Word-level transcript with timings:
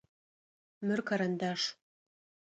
Мыр 0.87 0.99
карандаш. 1.11 1.61